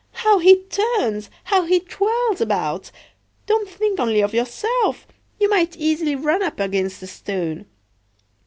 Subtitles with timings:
[0.23, 1.29] How he turns!
[1.43, 2.89] how he twirls about!
[3.45, 5.05] Don't think only of yourself,
[5.39, 7.67] you might easily run up against a stone.